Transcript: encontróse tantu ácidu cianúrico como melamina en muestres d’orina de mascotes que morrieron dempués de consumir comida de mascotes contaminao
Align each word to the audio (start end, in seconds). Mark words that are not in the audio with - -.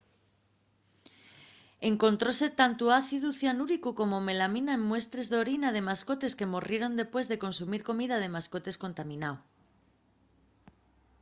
encontróse 1.89 2.47
tantu 2.59 2.85
ácidu 3.01 3.29
cianúrico 3.39 3.89
como 3.99 4.25
melamina 4.27 4.71
en 4.77 4.83
muestres 4.89 5.27
d’orina 5.31 5.69
de 5.75 5.85
mascotes 5.89 6.33
que 6.37 6.51
morrieron 6.53 6.97
dempués 6.99 7.27
de 7.31 7.41
consumir 7.45 7.81
comida 7.89 8.15
de 8.19 8.33
mascotes 8.35 8.77
contaminao 8.83 9.35